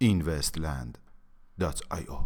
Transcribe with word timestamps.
investland.io 0.00 2.18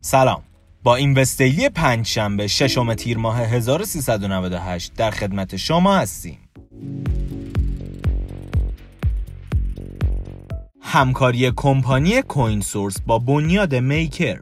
سلام. 0.00 0.42
با 0.82 0.96
این 0.96 1.18
وستیلی 1.18 1.68
پنج 1.68 2.06
شنبه 2.06 2.46
ششم 2.46 2.94
تیر 2.94 3.18
ماه 3.18 3.40
1398 3.40 4.94
در 4.94 5.10
خدمت 5.10 5.56
شما 5.56 5.96
هستیم. 5.96 6.38
همکاری 10.90 11.52
کمپانی 11.56 12.22
کوین 12.22 12.60
سورس 12.60 13.00
با 13.06 13.18
بنیاد 13.18 13.74
میکر 13.74 14.40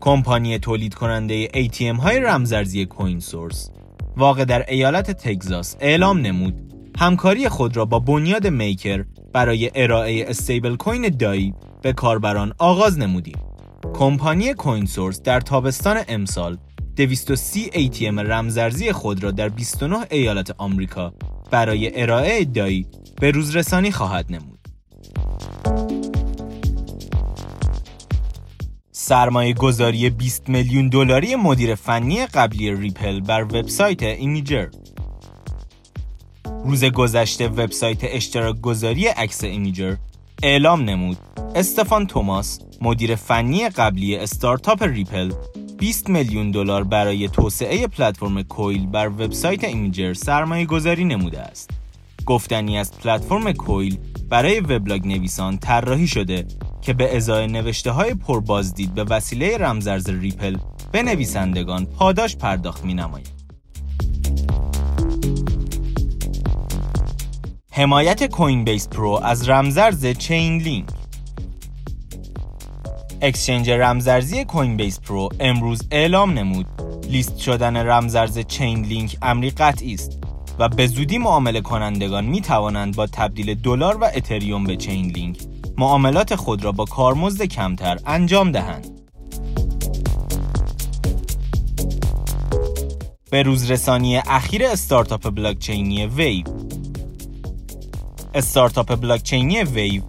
کمپانی 0.00 0.58
تولید 0.58 0.94
کننده 0.94 1.48
ATM 1.48 2.00
های 2.00 2.20
رمزارزی 2.20 2.86
کوین 2.86 3.20
سورس 3.20 3.70
واقع 4.16 4.44
در 4.44 4.64
ایالت 4.68 5.10
تگزاس 5.10 5.76
اعلام 5.80 6.18
نمود 6.18 6.54
همکاری 6.98 7.48
خود 7.48 7.76
را 7.76 7.84
با 7.84 7.98
بنیاد 7.98 8.46
Maker 8.46 9.04
برای 9.32 9.70
ارائه 9.74 10.24
stablecoin 10.28 11.08
DAI 11.08 11.54
به 11.82 11.92
کاربران 11.92 12.52
آغاز 12.58 12.98
نمودیم. 12.98 13.38
کمپانی 13.94 14.54
Coinsource 14.54 15.22
در 15.22 15.40
تابستان 15.40 15.96
امسال 16.08 16.58
230 16.96 17.70
ATM 17.70 18.18
رمزارزی 18.18 18.92
خود 18.92 19.22
را 19.22 19.30
در 19.30 19.48
29 19.48 20.06
ایالت 20.10 20.54
آمریکا 20.58 21.12
برای 21.50 22.02
ارائه 22.02 22.44
DAI 22.44 22.86
به 23.20 23.30
روزرسانی 23.30 23.90
خواهد 23.90 24.26
نمود. 24.30 24.53
سرمایه 28.92 29.54
گذاری 29.54 30.10
20 30.10 30.48
میلیون 30.48 30.88
دلاری 30.88 31.36
مدیر 31.36 31.74
فنی 31.74 32.26
قبلی 32.26 32.74
Ripple 32.74 33.20
بر 33.20 33.42
وبسایت 33.42 34.02
Imgur 34.02 34.68
روز 36.64 36.84
گذشته 36.84 37.48
وبسایت 37.48 37.98
اشتراک 38.02 38.60
گذاری 38.60 39.06
عکس 39.06 39.44
Imgur 39.44 39.96
اعلام 40.42 40.82
نمود 40.82 41.18
استفان 41.54 42.06
توماس 42.06 42.60
مدیر 42.80 43.14
فنی 43.14 43.68
قبلی 43.68 44.16
استارتاپ 44.16 44.82
Ripple 44.82 45.32
20 45.78 46.10
میلیون 46.10 46.50
دلار 46.50 46.84
برای 46.84 47.28
توسعه 47.28 47.86
پلتفرم 47.86 48.42
Coil 48.42 48.86
بر 48.86 49.08
وبسایت 49.08 49.64
Imgur 49.64 50.14
سرمایه 50.14 50.66
گذاری 50.66 51.04
نموده 51.04 51.40
است. 51.40 51.70
گفتنی 52.26 52.78
است 52.78 52.98
پلتفرم 52.98 53.52
Coil 53.52 53.98
برای 54.34 54.60
وبلاگ 54.60 55.06
نویسان 55.06 55.58
طراحی 55.58 56.06
شده 56.06 56.46
که 56.82 56.92
به 56.92 57.16
ازای 57.16 57.46
نوشته 57.46 57.90
های 57.90 58.14
پربازدید 58.14 58.94
به 58.94 59.04
وسیله 59.04 59.58
رمزارز 59.58 60.08
Ripple 60.08 60.56
به 60.92 61.02
نویسندگان 61.02 61.86
پاداش 61.86 62.36
پرداخت 62.36 62.84
می 62.84 62.94
نماید. 62.94 63.28
حمایت 67.72 68.26
کوین 68.26 68.64
بیس 68.64 68.88
پرو 68.88 69.20
از 69.22 69.48
رمزرز 69.48 70.06
چین 70.06 70.62
لینک 70.62 70.88
اکسچنج 73.22 73.70
رمزرزی 73.70 74.44
کوین 74.44 74.76
بیس 74.76 75.00
پرو 75.00 75.28
امروز 75.40 75.82
اعلام 75.90 76.30
نمود. 76.30 76.66
لیست 77.10 77.38
شدن 77.38 77.76
رمزارز 77.76 78.38
Chainlink 78.38 79.16
امری 79.22 79.50
قطعی 79.50 79.94
است. 79.94 80.23
و 80.58 80.68
به 80.68 80.86
زودی 80.86 81.18
معامله 81.18 81.60
کنندگان 81.60 82.24
می 82.24 82.40
توانند 82.40 82.96
با 82.96 83.06
تبدیل 83.06 83.54
دلار 83.54 83.96
و 83.96 84.04
اتریوم 84.04 84.64
به 84.64 84.76
Chainlink 84.76 85.38
معاملات 85.78 86.34
خود 86.34 86.64
را 86.64 86.72
با 86.72 86.84
کارمزد 86.84 87.42
کمتر 87.42 87.98
انجام 88.06 88.52
دهند. 88.52 89.00
به 93.30 93.42
روزرسانی 93.42 94.16
اخیر 94.16 94.64
استارتاپ 94.64 95.30
بلاکچینی 95.30 96.06
ویو 96.06 96.44
استارتاپ 98.34 99.00
بلاکچینی 99.00 99.62
ویو 99.62 100.02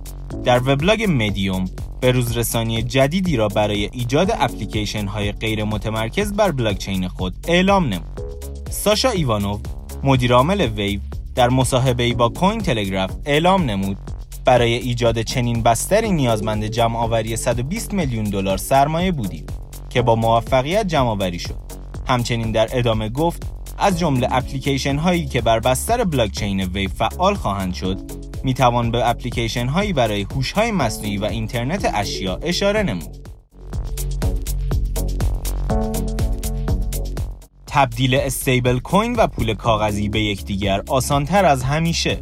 در 0.43 0.61
وبلاگ 0.65 1.05
مدیوم 1.09 1.65
به 2.01 2.11
روزرسانی 2.11 2.83
جدیدی 2.83 3.37
را 3.37 3.47
برای 3.47 3.89
ایجاد 3.93 4.31
اپلیکیشن 4.39 5.07
های 5.07 5.31
غیر 5.31 5.63
متمرکز 5.63 6.33
بر 6.33 6.51
بلاکچین 6.51 7.07
خود 7.07 7.35
اعلام 7.47 7.85
نمود. 7.85 8.21
ساشا 8.69 9.09
ایوانوف 9.09 9.61
مدیرعامل 10.05 10.61
ویو 10.61 10.99
در 11.35 11.49
مصاحبه 11.49 12.13
با 12.13 12.29
کوین 12.29 12.59
تلگراف 12.59 13.11
اعلام 13.25 13.63
نمود 13.63 13.97
برای 14.45 14.73
ایجاد 14.73 15.21
چنین 15.21 15.63
بستری 15.63 16.11
نیازمند 16.11 16.65
جمع 16.65 16.97
آوری 16.97 17.35
120 17.35 17.93
میلیون 17.93 18.23
دلار 18.23 18.57
سرمایه 18.57 19.11
بودیم 19.11 19.45
که 19.89 20.01
با 20.01 20.15
موفقیت 20.15 20.87
جمع 20.87 21.09
آوری 21.09 21.39
شد. 21.39 21.55
همچنین 22.07 22.51
در 22.51 22.69
ادامه 22.71 23.09
گفت 23.09 23.43
از 23.77 23.99
جمله 23.99 24.27
اپلیکیشن 24.31 24.95
هایی 24.95 25.25
که 25.25 25.41
بر 25.41 25.59
بستر 25.59 26.03
بلاکچین 26.03 26.63
ویو 26.63 26.89
فعال 26.89 27.35
خواهند 27.35 27.73
شد 27.73 27.99
می 28.43 28.53
توان 28.53 28.91
به 28.91 29.09
اپلیکیشن 29.09 29.67
هایی 29.67 29.93
برای 29.93 30.21
هوش 30.21 30.51
های 30.51 30.71
مصنوعی 30.71 31.17
و 31.17 31.25
اینترنت 31.25 31.91
اشیا 31.93 32.39
اشاره 32.41 32.83
نمود. 32.83 33.27
تبدیل 37.75 38.15
استیبل 38.15 38.79
کوین 38.79 39.15
و 39.15 39.27
پول 39.27 39.53
کاغذی 39.53 40.09
به 40.09 40.19
یکدیگر 40.19 40.83
آسانتر 40.87 41.45
از 41.45 41.63
همیشه 41.63 42.19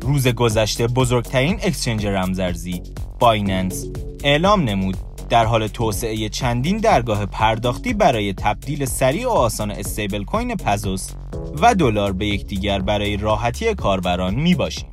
روز 0.00 0.28
گذشته 0.28 0.86
بزرگترین 0.86 1.58
اکسچنج 1.62 2.06
رمزارزی 2.06 2.82
بایننس 3.18 3.86
اعلام 4.24 4.64
نمود 4.64 4.96
در 5.28 5.44
حال 5.44 5.66
توسعه 5.66 6.28
چندین 6.28 6.76
درگاه 6.76 7.26
پرداختی 7.26 7.92
برای 7.92 8.32
تبدیل 8.32 8.84
سریع 8.84 9.26
و 9.26 9.30
آسان 9.30 9.70
استیبل 9.70 10.24
کوین 10.24 10.56
پزوس 10.56 11.10
و 11.60 11.74
دلار 11.74 12.12
به 12.12 12.26
یکدیگر 12.26 12.80
برای 12.80 13.16
راحتی 13.16 13.74
کاربران 13.74 14.34
می 14.34 14.54
باشیم. 14.54 14.89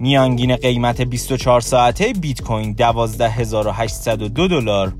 میانگین 0.00 0.56
قیمت 0.56 1.00
24 1.00 1.60
ساعته 1.60 2.12
بیت 2.12 2.42
کوین 2.42 2.72
12802 2.72 4.48
دلار 4.48 4.94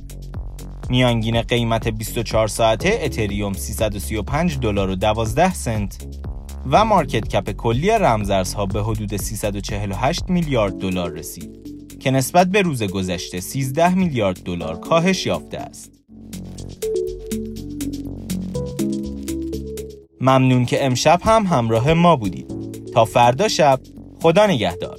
میانگین 0.90 1.42
قیمت 1.42 1.88
24 1.88 2.48
ساعته 2.48 2.98
اتریوم 3.02 3.52
335 3.52 4.58
دلار 4.58 4.90
و 4.90 4.94
12 4.94 5.54
سنت 5.54 6.06
و 6.70 6.84
مارکت 6.84 7.28
کپ 7.28 7.50
کلی 7.50 7.90
رمزارزها 7.90 8.66
به 8.66 8.82
حدود 8.82 9.16
348 9.16 10.30
میلیارد 10.30 10.78
دلار 10.78 11.10
رسید 11.10 11.50
که 12.00 12.10
نسبت 12.10 12.46
به 12.46 12.62
روز 12.62 12.82
گذشته 12.82 13.40
13 13.40 13.94
میلیارد 13.94 14.42
دلار 14.42 14.80
کاهش 14.80 15.26
یافته 15.26 15.58
است. 15.58 15.92
ممنون 20.20 20.66
که 20.66 20.84
امشب 20.86 21.20
هم 21.24 21.46
همراه 21.46 21.92
ما 21.92 22.16
بودید. 22.16 22.54
تا 22.94 23.04
فردا 23.04 23.48
شب 23.48 23.80
خدا 24.24 24.46
نگهدار. 24.46 24.98